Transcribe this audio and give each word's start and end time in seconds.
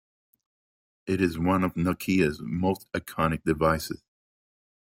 It 1.05 1.21
is 1.21 1.37
one 1.37 1.63
of 1.63 1.75
Nokia's 1.75 2.39
most 2.41 2.91
iconic 2.91 3.43
devices. 3.43 4.01